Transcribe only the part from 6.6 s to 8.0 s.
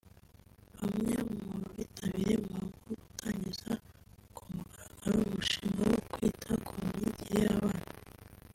ku myigire y’abana